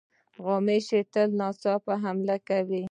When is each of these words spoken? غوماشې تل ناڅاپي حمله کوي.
غوماشې 0.43 0.99
تل 1.13 1.29
ناڅاپي 1.39 1.93
حمله 2.03 2.37
کوي. 2.47 2.79